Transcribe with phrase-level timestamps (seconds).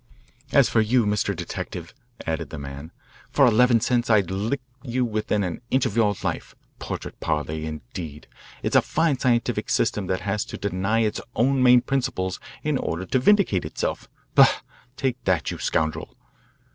[0.51, 1.35] "As for you, Mr.
[1.35, 1.93] Detective,"
[2.25, 2.91] added the man,
[3.29, 6.55] "for eleven cents I'd lick you to within an inch of your life.
[6.79, 8.25] 'Portrait parle,' indeed!
[8.63, 13.05] It's a fine scientific system that has to deny its own main principles in order
[13.05, 14.09] to vindicate itself.
[14.33, 14.47] Bah!
[14.97, 16.17] Take that, you scoundrel!